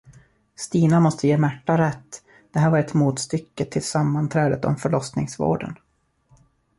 [0.55, 5.75] Stina måste ge Märta rätt, det här var ett motstycke till sammanträdet om förlossningsvården.